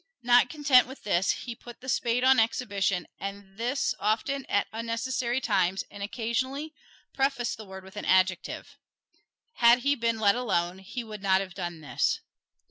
[0.23, 5.39] Not content with this, he put the spade on exhibition and this often at unnecessary
[5.39, 6.73] times, and occasionally
[7.13, 8.79] prefaced the word with an adjective.
[9.57, 12.19] Had he been let alone he would not have done this.